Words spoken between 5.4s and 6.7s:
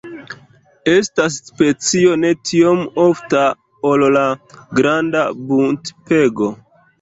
buntpego.